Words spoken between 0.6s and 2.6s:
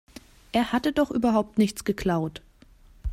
hatte doch überhaupt nichts geklaut.